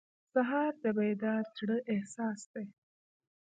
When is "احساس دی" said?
1.93-2.67